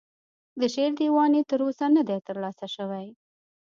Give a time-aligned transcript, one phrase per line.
[0.59, 3.07] د شعر دیوان یې تر اوسه نه دی ترلاسه شوی.